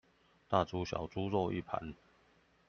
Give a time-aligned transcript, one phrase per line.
[0.47, 1.93] 大豬小豬肉一盤